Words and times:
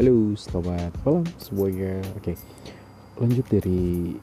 Halo, 0.00 0.32
selamat 0.32 0.96
malam 1.04 1.28
semuanya. 1.36 2.00
Oke, 2.16 2.32
lanjut 3.20 3.44
dari 3.52 4.16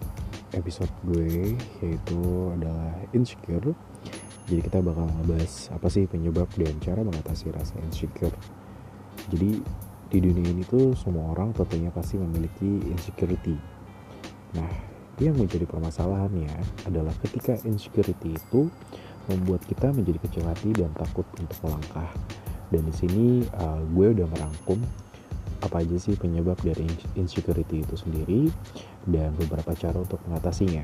episode 0.58 0.90
gue 1.06 1.54
yaitu 1.86 2.18
adalah 2.58 2.97
insecure. 3.13 3.78
Jadi 4.50 4.58
kita 4.66 4.82
bakal 4.82 5.05
ngebahas 5.05 5.69
apa 5.69 5.86
sih 5.94 6.10
penyebab 6.10 6.50
dan 6.58 6.74
cara 6.82 7.05
mengatasi 7.05 7.54
rasa 7.54 7.78
insecure. 7.86 8.33
Jadi 9.29 9.62
di 10.10 10.18
dunia 10.18 10.50
ini 10.50 10.65
tuh 10.65 10.97
semua 10.97 11.29
orang 11.37 11.54
tentunya 11.54 11.94
pasti 11.94 12.18
memiliki 12.18 12.82
insecurity. 12.90 13.54
Nah, 14.58 14.73
yang 15.22 15.37
menjadi 15.37 15.69
permasalahannya 15.69 16.58
adalah 16.90 17.14
ketika 17.22 17.54
insecurity 17.70 18.34
itu 18.34 18.66
membuat 19.30 19.62
kita 19.70 19.94
menjadi 19.94 20.26
kecil 20.26 20.41
hati 20.50 20.73
dan 20.73 20.90
takut 20.98 21.30
untuk 21.38 21.62
melangkah. 21.62 22.09
Dan 22.73 22.82
di 22.82 22.94
sini 22.98 23.46
uh, 23.62 23.86
gue 23.94 24.18
udah 24.18 24.26
merangkum 24.26 24.82
apa 25.62 25.82
aja 25.82 25.98
sih 25.98 26.14
penyebab 26.18 26.58
dari 26.62 26.88
insecurity 27.18 27.82
itu 27.82 27.96
sendiri 27.98 28.42
dan 29.10 29.34
beberapa 29.36 29.74
cara 29.74 29.98
untuk 29.98 30.22
mengatasinya. 30.30 30.84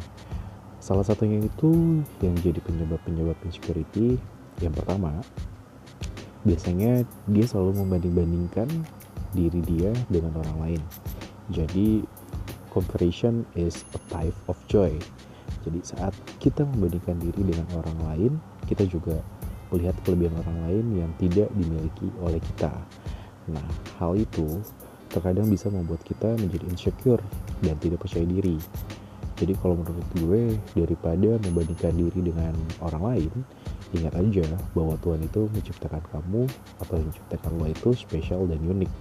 Salah 0.83 1.07
satunya 1.07 1.39
itu 1.39 2.03
yang 2.19 2.35
jadi 2.43 2.59
penyebab-penyebab 2.59 3.39
insecurity 3.47 4.19
yang 4.59 4.75
pertama 4.75 5.23
biasanya 6.43 7.07
dia 7.31 7.45
selalu 7.47 7.83
membanding-bandingkan 7.83 8.67
diri 9.31 9.61
dia 9.63 9.91
dengan 10.11 10.35
orang 10.43 10.57
lain. 10.59 10.81
Jadi 11.51 12.03
comparison 12.69 13.47
is 13.55 13.87
a 13.95 14.01
type 14.11 14.35
of 14.51 14.59
joy. 14.67 14.91
Jadi 15.63 15.79
saat 15.83 16.11
kita 16.43 16.67
membandingkan 16.67 17.15
diri 17.23 17.41
dengan 17.55 17.67
orang 17.79 17.97
lain, 18.11 18.31
kita 18.67 18.83
juga 18.83 19.23
melihat 19.71 19.95
kelebihan 20.03 20.35
orang 20.43 20.57
lain 20.69 20.85
yang 20.99 21.11
tidak 21.17 21.49
dimiliki 21.55 22.07
oleh 22.19 22.37
kita. 22.53 22.73
Nah, 23.51 23.67
hal 23.99 24.15
itu 24.15 24.63
terkadang 25.11 25.45
bisa 25.51 25.69
membuat 25.69 26.01
kita 26.07 26.33
menjadi 26.39 26.65
insecure 26.71 27.23
dan 27.61 27.75
tidak 27.77 28.01
percaya 28.01 28.25
diri. 28.25 28.57
Jadi 29.37 29.53
kalau 29.59 29.75
menurut 29.77 30.07
gue, 30.15 30.43
daripada 30.77 31.35
membandingkan 31.41 31.93
diri 31.97 32.21
dengan 32.21 32.53
orang 32.79 33.03
lain, 33.03 33.33
ingat 33.93 34.13
aja 34.15 34.45
bahwa 34.73 34.95
Tuhan 35.01 35.21
itu 35.25 35.49
menciptakan 35.51 36.03
kamu 36.09 36.47
atau 36.79 36.95
menciptakan 37.01 37.51
lo 37.59 37.65
itu 37.67 37.89
spesial 37.97 38.45
dan 38.47 38.61
unik. 38.61 38.91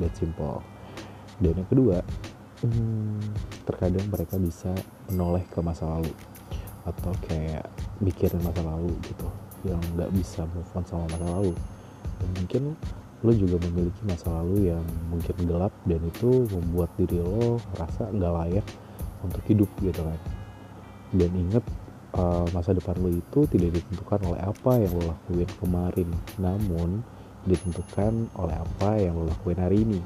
That 0.00 0.12
simple. 0.14 0.60
Dan 1.40 1.56
yang 1.60 1.68
kedua, 1.68 2.00
hmm, 2.64 3.20
terkadang 3.68 4.06
mereka 4.08 4.36
bisa 4.40 4.72
menoleh 5.12 5.44
ke 5.48 5.58
masa 5.60 5.88
lalu 5.88 6.12
atau 6.86 7.10
kayak 7.26 7.66
mikirin 7.98 8.38
masa 8.46 8.62
lalu 8.62 8.94
gitu 9.02 9.26
yang 9.66 9.82
nggak 9.98 10.12
bisa 10.14 10.46
move 10.54 10.70
on 10.78 10.86
sama 10.86 11.04
masa 11.10 11.26
lalu 11.26 11.52
dan 12.20 12.30
mungkin 12.36 12.62
lo 13.24 13.32
juga 13.32 13.56
memiliki 13.64 14.02
masa 14.04 14.28
lalu 14.28 14.70
yang 14.70 14.84
mungkin 15.08 15.34
gelap 15.48 15.72
dan 15.88 16.00
itu 16.04 16.44
membuat 16.52 16.92
diri 17.00 17.18
lo 17.18 17.56
rasa 17.80 18.12
nggak 18.12 18.32
layak 18.44 18.66
untuk 19.24 19.42
hidup 19.48 19.70
gitu 19.80 20.04
kan. 20.04 20.20
Dan 21.16 21.30
inget 21.32 21.64
uh, 22.14 22.44
masa 22.52 22.76
depan 22.76 22.94
lo 23.00 23.08
itu 23.08 23.48
tidak 23.48 23.80
ditentukan 23.80 24.20
oleh 24.28 24.40
apa 24.44 24.72
yang 24.78 24.92
lo 24.94 25.16
lakuin 25.16 25.50
kemarin 25.58 26.08
namun 26.36 27.00
ditentukan 27.48 28.28
oleh 28.36 28.56
apa 28.56 28.90
yang 29.00 29.16
lo 29.16 29.24
lakuin 29.26 29.58
hari 29.58 29.82
ini. 29.82 30.00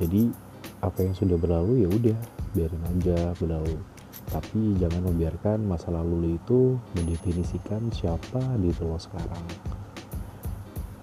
Jadi 0.00 0.32
apa 0.80 1.04
yang 1.04 1.12
sudah 1.12 1.36
berlalu 1.36 1.84
ya 1.84 1.88
udah 1.92 2.18
biarin 2.56 2.84
aja 2.96 3.36
berlalu. 3.36 3.76
Tapi 4.28 4.76
jangan 4.80 5.04
membiarkan 5.04 5.68
masa 5.68 5.92
lalu 5.92 6.14
lo 6.16 6.28
itu 6.32 6.60
mendefinisikan 6.96 7.92
siapa 7.92 8.40
diri 8.56 8.82
lo 8.82 8.96
sekarang 8.96 9.67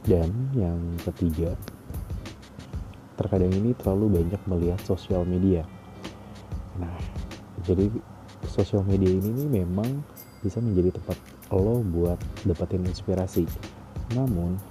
dan 0.05 0.29
yang 0.53 0.77
ketiga, 1.01 1.57
terkadang 3.17 3.49
ini 3.53 3.73
terlalu 3.73 4.21
banyak 4.21 4.41
melihat 4.45 4.79
sosial 4.85 5.25
media. 5.25 5.65
Nah, 6.77 6.93
jadi 7.65 7.89
sosial 8.45 8.85
media 8.85 9.09
ini 9.09 9.33
nih 9.33 9.65
memang 9.65 10.05
bisa 10.45 10.61
menjadi 10.61 11.01
tempat 11.01 11.17
lo 11.49 11.81
buat 11.81 12.21
dapetin 12.45 12.85
inspirasi. 12.85 13.49
Namun, 14.13 14.61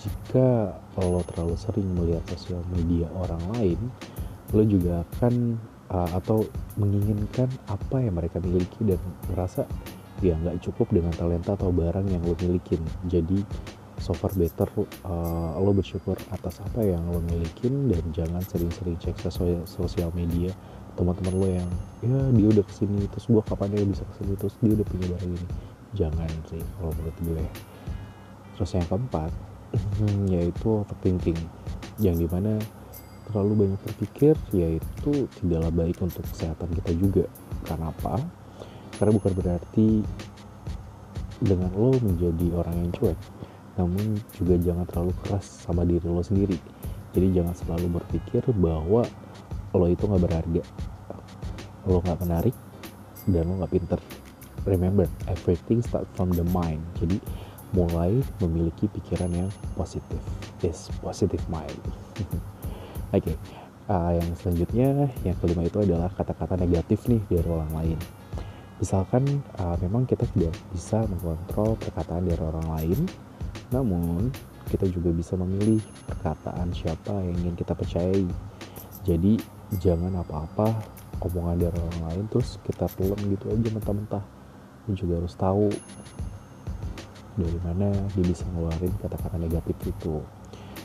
jika 0.00 0.74
lo 0.98 1.22
terlalu 1.22 1.54
sering 1.54 1.86
melihat 1.94 2.26
sosial 2.34 2.64
media 2.74 3.06
orang 3.14 3.40
lain, 3.54 3.78
lo 4.50 4.66
juga 4.66 5.06
akan 5.06 5.54
uh, 5.92 6.10
atau 6.18 6.42
menginginkan 6.74 7.46
apa 7.70 8.02
yang 8.02 8.18
mereka 8.18 8.42
miliki 8.42 8.82
dan 8.82 8.98
merasa 9.30 9.62
ya 10.20 10.36
nggak 10.36 10.60
cukup 10.66 10.90
dengan 10.92 11.14
talenta 11.14 11.54
atau 11.54 11.70
barang 11.70 12.10
yang 12.10 12.22
lo 12.26 12.34
milikin. 12.42 12.82
Jadi 13.06 13.44
so 14.00 14.16
far 14.16 14.32
better 14.32 14.66
uh, 15.04 15.60
lo 15.60 15.76
bersyukur 15.76 16.16
atas 16.32 16.64
apa 16.64 16.80
yang 16.80 17.04
lo 17.12 17.20
milikin 17.20 17.92
dan 17.92 18.00
jangan 18.16 18.40
sering-sering 18.48 18.96
cek 18.96 19.20
sosial, 19.68 20.10
media. 20.16 20.50
Teman-teman 20.96 21.34
lo 21.36 21.48
yang 21.48 21.70
ya 22.02 22.18
dia 22.34 22.46
udah 22.50 22.64
ke 22.64 22.72
sini 22.74 23.06
terus 23.12 23.28
gua 23.28 23.44
kapan 23.44 23.76
dia 23.76 23.84
bisa 23.86 24.02
ke 24.08 24.14
sini 24.24 24.32
terus 24.40 24.56
dia 24.58 24.72
udah 24.72 24.86
punya 24.88 25.06
barang 25.14 25.32
ini. 25.36 25.48
Jangan 25.94 26.30
sih 26.48 26.62
kalau 26.80 26.92
menurut 26.96 27.16
gue. 27.20 27.44
Terus 28.56 28.70
yang 28.74 28.86
keempat 28.88 29.32
yaitu 30.34 30.66
overthinking 30.66 31.38
yang 32.00 32.16
di 32.16 32.26
mana 32.26 32.56
terlalu 33.30 33.68
banyak 33.68 33.80
berpikir 33.86 34.34
yaitu 34.50 35.28
tidaklah 35.38 35.70
baik 35.70 36.00
untuk 36.00 36.24
kesehatan 36.32 36.68
kita 36.82 36.92
juga. 36.96 37.24
Karena 37.68 37.92
apa? 37.92 38.16
Karena 38.96 39.12
bukan 39.14 39.32
berarti 39.36 39.88
dengan 41.40 41.72
lo 41.72 41.96
menjadi 41.96 42.46
orang 42.52 42.76
yang 42.84 42.90
cuek 42.92 43.18
namun 43.80 44.20
juga 44.36 44.60
jangan 44.60 44.84
terlalu 44.84 45.16
keras 45.24 45.64
sama 45.64 45.88
diri 45.88 46.04
lo 46.04 46.20
sendiri. 46.20 46.60
Jadi 47.16 47.32
jangan 47.32 47.56
selalu 47.56 47.96
berpikir 47.96 48.44
bahwa 48.52 49.08
lo 49.72 49.86
itu 49.88 50.04
nggak 50.04 50.20
berharga. 50.20 50.62
Lo 51.88 52.04
nggak 52.04 52.20
menarik 52.20 52.56
dan 53.24 53.48
lo 53.48 53.64
nggak 53.64 53.72
pinter. 53.72 54.00
Remember 54.68 55.08
everything 55.24 55.80
start 55.80 56.04
from 56.12 56.28
the 56.36 56.44
mind. 56.52 56.84
Jadi 57.00 57.16
mulai 57.72 58.20
memiliki 58.44 58.84
pikiran 58.92 59.32
yang 59.32 59.48
positif. 59.80 60.20
Is 60.60 60.92
positive 61.00 61.40
mind. 61.48 61.80
Oke 63.16 63.32
okay. 63.32 63.36
uh, 63.88 64.12
yang 64.12 64.28
selanjutnya 64.36 65.08
yang 65.24 65.36
kelima 65.40 65.64
itu 65.64 65.80
adalah 65.80 66.12
kata-kata 66.12 66.60
negatif 66.60 67.08
nih 67.08 67.24
dari 67.32 67.48
orang 67.48 67.72
lain. 67.72 67.98
Misalkan 68.76 69.24
uh, 69.56 69.76
memang 69.80 70.04
kita 70.04 70.28
tidak 70.36 70.52
bisa 70.72 71.00
mengontrol 71.08 71.80
perkataan 71.80 72.28
dari 72.28 72.40
orang 72.44 72.68
lain 72.76 73.00
namun, 73.70 74.30
kita 74.70 74.86
juga 74.86 75.10
bisa 75.10 75.34
memilih 75.34 75.82
perkataan 76.06 76.70
siapa 76.70 77.14
yang 77.22 77.34
ingin 77.42 77.54
kita 77.58 77.74
percayai. 77.74 78.26
Jadi, 79.02 79.40
jangan 79.78 80.22
apa-apa 80.22 81.00
omongan 81.20 81.56
dari 81.60 81.76
orang 81.76 82.00
lain 82.10 82.24
terus 82.32 82.56
kita 82.64 82.88
telan 82.96 83.20
gitu 83.28 83.52
aja 83.52 83.68
mentah-mentah. 83.70 84.24
Ini 84.88 84.94
juga 84.96 85.20
harus 85.20 85.34
tahu 85.36 85.68
dari 87.36 87.58
mana 87.62 87.92
dia 88.16 88.24
bisa 88.24 88.44
ngeluarin 88.50 88.92
kata-kata 88.98 89.36
negatif 89.38 89.76
itu. 89.84 90.18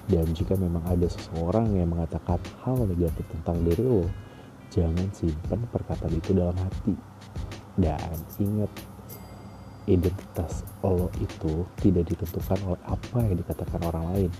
Dan 0.05 0.29
jika 0.37 0.53
memang 0.53 0.85
ada 0.85 1.09
seseorang 1.09 1.73
yang 1.73 1.89
mengatakan 1.89 2.37
hal 2.61 2.77
negatif 2.85 3.25
tentang 3.25 3.57
diri 3.65 3.81
lo, 3.81 4.05
jangan 4.69 5.09
simpan 5.09 5.65
perkataan 5.73 6.13
itu 6.13 6.29
dalam 6.37 6.53
hati. 6.53 6.93
Dan 7.73 8.13
ingat, 8.37 8.69
identitas 9.85 10.65
lo 10.81 11.13
itu 11.21 11.65
tidak 11.77 12.09
ditentukan 12.09 12.57
oleh 12.65 12.81
apa 12.89 13.17
yang 13.21 13.37
dikatakan 13.37 13.81
orang 13.85 14.05
lain. 14.13 14.31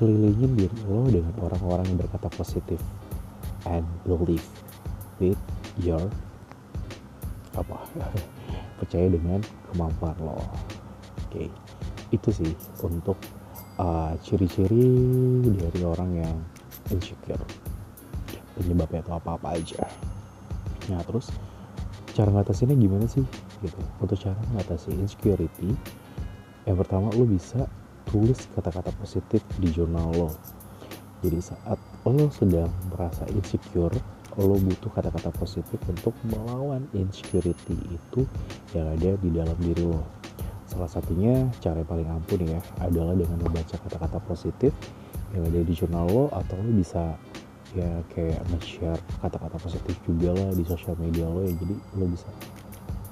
Kelilingin 0.00 0.52
diri 0.56 0.78
lo 0.88 1.04
dengan 1.08 1.34
orang-orang 1.44 1.84
yang 1.92 1.98
berkata 2.00 2.28
positif 2.32 2.80
and 3.68 3.84
believe 4.08 4.44
with 5.20 5.38
your 5.82 6.00
apa 7.58 7.76
percaya 8.80 9.06
dengan 9.12 9.44
kemampuan 9.68 10.16
lo. 10.24 10.38
Oke, 11.28 11.44
okay. 11.44 11.48
itu 12.14 12.32
sih 12.32 12.52
untuk 12.80 13.20
uh, 13.76 14.16
ciri-ciri 14.24 14.88
uh, 15.44 15.52
dari 15.52 15.80
orang 15.84 16.10
yang 16.16 16.36
insecure. 16.88 17.42
Penyebabnya 18.56 19.04
itu 19.04 19.12
apa-apa 19.12 19.48
aja. 19.54 19.84
Nah 20.88 21.04
terus 21.04 21.28
cara 22.16 22.32
ngatasinnya 22.32 22.74
gimana 22.74 23.04
sih? 23.06 23.22
Gitu. 23.62 23.80
Untuk 24.00 24.16
cara 24.20 24.38
mengatasi 24.52 24.94
insecurity 24.94 25.74
yang 26.68 26.76
pertama 26.76 27.08
lo 27.16 27.24
bisa 27.24 27.64
tulis 28.08 28.48
kata-kata 28.52 28.92
positif 29.00 29.40
di 29.56 29.72
jurnal 29.72 30.12
lo. 30.12 30.30
Jadi 31.24 31.38
saat 31.40 31.80
lo 32.06 32.28
sedang 32.30 32.70
merasa 32.92 33.26
insecure 33.32 33.96
lo 34.38 34.54
butuh 34.54 34.92
kata-kata 34.94 35.34
positif 35.34 35.82
untuk 35.90 36.14
melawan 36.30 36.86
insecurity 36.94 37.74
itu 37.90 38.22
yang 38.70 38.86
ada 38.94 39.18
di 39.18 39.28
dalam 39.34 39.56
diri 39.58 39.82
lo. 39.82 40.04
Salah 40.68 40.86
satunya 40.86 41.48
cara 41.58 41.80
paling 41.82 42.06
ampuh 42.06 42.38
ya 42.38 42.60
adalah 42.84 43.16
dengan 43.16 43.40
membaca 43.40 43.74
kata-kata 43.80 44.20
positif 44.28 44.70
yang 45.34 45.42
ada 45.48 45.60
di 45.64 45.72
jurnal 45.74 46.06
lo 46.06 46.24
atau 46.30 46.54
lo 46.60 46.70
bisa 46.70 47.16
ya 47.76 48.00
kayak 48.14 48.40
nge-share 48.52 49.00
kata-kata 49.20 49.56
positif 49.60 49.96
juga 50.08 50.32
lah 50.32 50.52
di 50.54 50.64
sosial 50.68 50.94
media 51.00 51.26
lo 51.26 51.42
ya. 51.42 51.52
Jadi 51.56 51.74
lo 51.98 52.04
bisa 52.06 52.28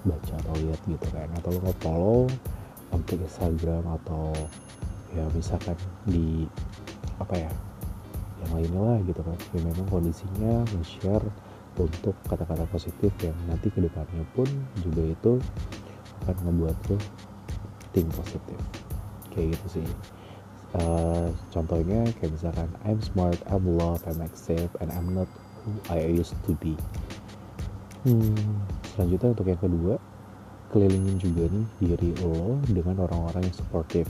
baca 0.06 0.34
atau 0.38 0.54
lihat 0.62 0.80
gitu 0.86 1.06
kan. 1.10 1.28
Atau 1.42 1.50
lo 1.52 1.60
nge-follow 1.66 2.20
untuk 2.94 3.18
Instagram 3.20 3.84
atau 4.02 4.30
ya 5.12 5.26
misalkan 5.34 5.76
di 6.06 6.46
apa 7.18 7.34
ya 7.34 7.52
yang 8.44 8.50
lainnya 8.54 8.82
lah 8.82 8.98
gitu 9.04 9.20
kan. 9.20 9.38
Ya 9.52 9.60
memang 9.66 9.86
kondisinya 9.90 10.62
nge-share 10.78 11.26
untuk 11.76 12.16
kata-kata 12.24 12.64
positif 12.72 13.12
yang 13.20 13.36
nanti 13.44 13.68
ke 13.68 13.84
depannya 13.84 14.24
pun 14.32 14.48
juga 14.80 15.02
itu 15.12 15.32
akan 16.24 16.36
membuat 16.48 16.76
lo 16.88 16.96
think 17.92 18.08
positif. 18.16 18.56
Kayak 19.34 19.58
gitu 19.58 19.82
sih. 19.82 19.88
Uh, 20.76 21.32
contohnya 21.54 22.04
kayak 22.20 22.36
misalkan 22.36 22.68
I'm 22.84 23.00
smart, 23.00 23.40
I'm 23.48 23.64
loved, 23.64 24.04
I'm 24.04 24.20
accept, 24.20 24.76
and 24.84 24.92
I'm 24.92 25.16
not 25.16 25.28
who 25.64 25.72
I 25.88 26.04
used 26.04 26.36
to 26.44 26.52
be. 26.60 26.76
Hmm, 28.04 28.60
selanjutnya 28.96 29.36
untuk 29.36 29.46
yang 29.46 29.60
kedua 29.60 29.94
kelilingin 30.72 31.16
juga 31.20 31.44
nih 31.52 31.66
diri 31.78 32.10
lo 32.24 32.56
dengan 32.66 33.04
orang-orang 33.04 33.44
yang 33.44 33.56
supportive. 33.56 34.08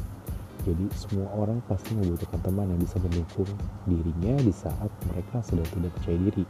Jadi 0.62 0.86
semua 0.94 1.26
orang 1.36 1.58
pasti 1.66 1.94
membutuhkan 1.94 2.40
teman 2.42 2.70
yang 2.70 2.80
bisa 2.80 2.96
mendukung 3.02 3.50
dirinya 3.86 4.34
di 4.40 4.54
saat 4.54 4.90
mereka 5.10 5.42
sedang 5.42 5.68
tidak 5.74 5.90
percaya 5.98 6.18
diri. 6.30 6.44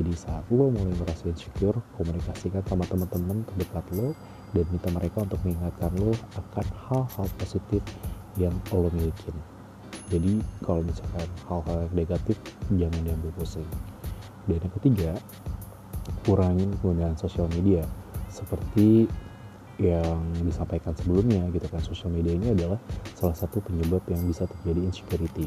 Jadi 0.00 0.12
saat 0.16 0.44
lo 0.48 0.72
mulai 0.72 0.96
merasa 0.96 1.28
insecure 1.28 1.78
komunikasikan 2.00 2.64
sama 2.64 2.88
teman-teman 2.88 3.44
terdekat 3.52 3.84
lo 3.92 4.16
dan 4.56 4.64
minta 4.72 4.88
mereka 4.90 5.22
untuk 5.22 5.40
mengingatkan 5.44 5.92
lo 6.00 6.16
akan 6.36 6.66
hal-hal 6.88 7.28
positif 7.36 7.84
yang 8.40 8.52
lo 8.72 8.88
miliki 8.92 9.30
jadi 10.06 10.38
kalau 10.62 10.86
misalkan 10.86 11.26
hal-hal 11.50 11.90
negatif 11.90 12.38
jangan 12.70 13.00
diambil 13.02 13.30
pusing. 13.34 13.66
Dan 14.46 14.62
yang 14.62 14.74
ketiga 14.78 15.10
kurangin 16.26 16.74
penggunaan 16.82 17.14
sosial 17.14 17.46
media. 17.54 17.86
Seperti 18.26 19.06
yang 19.78 20.18
disampaikan 20.42 20.90
sebelumnya 20.98 21.46
gitu 21.54 21.68
kan 21.70 21.78
sosial 21.84 22.10
media 22.10 22.34
ini 22.34 22.50
adalah 22.56 22.80
salah 23.14 23.36
satu 23.36 23.62
penyebab 23.62 24.02
yang 24.10 24.26
bisa 24.26 24.50
terjadi 24.50 24.90
insecurity. 24.90 25.46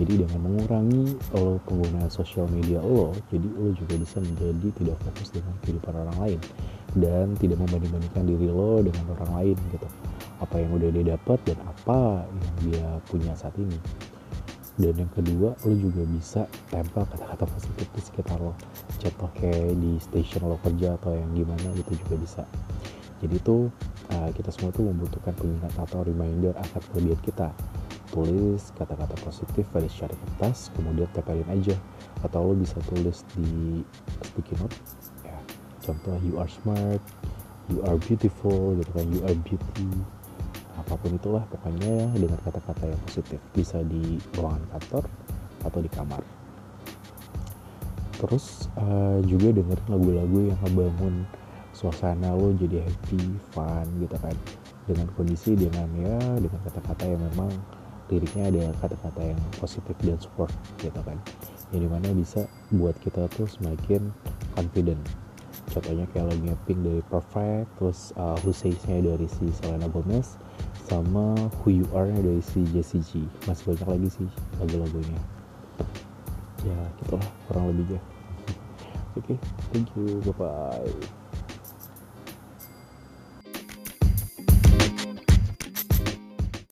Jadi 0.00 0.24
dengan 0.24 0.40
mengurangi 0.40 1.12
lo 1.36 1.60
penggunaan 1.68 2.08
sosial 2.08 2.48
media 2.48 2.80
lo 2.80 3.12
jadi 3.28 3.44
lo 3.44 3.76
juga 3.76 4.00
bisa 4.00 4.22
menjadi 4.24 4.68
tidak 4.80 4.96
fokus 5.04 5.28
dengan 5.28 5.54
kehidupan 5.60 5.92
orang 5.92 6.18
lain. 6.24 6.40
Dan 6.90 7.38
tidak 7.38 7.62
membanding-bandingkan 7.62 8.24
diri 8.26 8.48
lo 8.50 8.82
dengan 8.82 9.04
orang 9.14 9.30
lain 9.38 9.56
gitu. 9.70 9.86
Apa 10.40 10.56
yang 10.58 10.72
udah 10.74 10.88
dia 10.88 11.04
dapat 11.14 11.38
dan 11.44 11.58
apa 11.68 12.24
yang 12.24 12.54
dia 12.64 12.88
punya 13.06 13.36
saat 13.36 13.54
ini 13.60 13.76
dan 14.80 14.96
yang 14.96 15.12
kedua 15.12 15.52
lo 15.52 15.74
juga 15.76 16.02
bisa 16.08 16.48
tempel 16.72 17.04
kata-kata 17.04 17.44
positif 17.44 17.86
di 17.92 18.00
sekitar 18.00 18.40
lo. 18.40 18.56
Contoh 18.96 19.28
kayak 19.36 19.76
di 19.76 20.00
station 20.00 20.48
lo 20.48 20.56
kerja 20.64 20.96
atau 20.96 21.12
yang 21.12 21.28
gimana 21.36 21.68
gitu 21.76 22.00
juga 22.00 22.14
bisa. 22.16 22.42
Jadi 23.20 23.36
tuh 23.44 23.68
uh, 24.16 24.30
kita 24.32 24.48
semua 24.48 24.72
tuh 24.72 24.88
membutuhkan 24.88 25.36
pengingat 25.36 25.76
atau 25.76 26.00
reminder 26.00 26.56
akan 26.56 26.80
kelebihan 26.90 27.20
kita. 27.20 27.48
Tulis 28.10 28.72
kata-kata 28.74 29.14
positif 29.22 29.68
pada 29.70 29.86
secara 29.86 30.16
kertas 30.16 30.72
kemudian 30.72 31.06
tempelin 31.12 31.46
aja. 31.52 31.76
Atau 32.24 32.48
lo 32.48 32.56
bisa 32.56 32.80
tulis 32.88 33.20
di 33.36 33.84
sticky 34.24 34.56
note 34.64 34.76
ya. 35.28 35.36
Contoh 35.84 36.16
you 36.24 36.40
are 36.40 36.48
smart 36.48 37.04
you 37.68 37.84
are 37.84 38.00
beautiful 38.00 38.74
gitu 38.80 38.90
kan. 38.96 39.06
You 39.12 39.20
are 39.28 39.36
beauty 39.44 39.86
apa 40.80 40.96
pun 40.96 41.12
itulah 41.14 41.44
pokoknya 41.52 42.16
dengan 42.16 42.40
kata-kata 42.40 42.88
yang 42.88 43.00
positif. 43.04 43.38
Bisa 43.52 43.84
di 43.84 44.16
ruangan 44.34 44.64
kantor 44.72 45.04
atau 45.64 45.80
di 45.84 45.90
kamar. 45.92 46.22
Terus 48.20 48.68
uh, 48.76 49.20
juga 49.24 49.52
dengerin 49.52 49.88
lagu-lagu 49.88 50.38
yang 50.52 50.58
ngebangun 50.64 51.24
suasana 51.72 52.36
lo 52.36 52.52
jadi 52.56 52.84
happy 52.84 53.20
fun 53.52 53.86
gitu 54.00 54.16
kan. 54.20 54.36
Dengan 54.84 55.06
kondisi 55.16 55.56
dengan 55.56 55.88
ya 55.96 56.18
dengan 56.36 56.60
kata-kata 56.66 57.04
yang 57.08 57.22
memang 57.32 57.52
liriknya 58.10 58.50
ada 58.50 58.74
kata-kata 58.82 59.22
yang 59.22 59.40
positif 59.56 59.94
dan 60.02 60.18
support 60.20 60.52
gitu 60.82 61.00
kan. 61.00 61.16
Yang 61.70 61.80
di 61.86 61.88
mana 61.88 62.08
bisa 62.12 62.44
buat 62.74 62.98
kita 63.00 63.30
tuh 63.32 63.48
semakin 63.48 64.12
confident. 64.58 65.00
Contohnya 65.70 66.02
kayak 66.10 66.34
lagunya 66.34 66.56
Pink 66.66 66.82
dari 66.82 67.02
Perfect 67.06 67.70
terus 67.78 68.10
uh, 68.18 68.34
Who 68.42 68.50
Says-nya 68.50 69.06
dari 69.06 69.30
si 69.30 69.54
Selena 69.54 69.86
Gomez 69.86 70.34
sama 70.90 71.38
Who 71.62 71.78
You 71.78 71.86
Are 71.94 72.10
dari 72.10 72.42
si 72.42 72.66
Jessie 72.74 72.98
G. 73.06 73.22
Masih 73.46 73.70
banyak 73.70 73.86
lagi 73.86 74.08
sih 74.18 74.28
lagu-lagunya. 74.58 75.22
Ya 76.66 76.76
gitulah 77.00 77.24
kurang 77.48 77.72
lebihnya 77.72 78.00
oke 79.16 79.24
okay, 79.24 79.36
thank 79.72 79.88
you 79.96 80.20
bye 80.28 80.36
bye 80.36 81.19